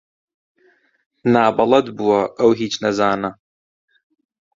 [1.33, 3.29] نابهڵەد بووه ئهو هیچ نەزانه